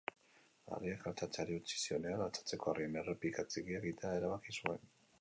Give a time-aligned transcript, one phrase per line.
[0.77, 4.87] Harriak altxatzeari utzi zionean, altxatzeko harrien errepika txikiak egitea erabaki zuen.